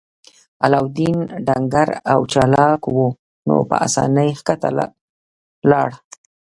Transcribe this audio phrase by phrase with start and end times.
[0.63, 2.99] علاوالدین ډنګر او چلاک و
[3.47, 4.69] نو په اسانۍ ښکته
[5.69, 5.89] لاړ.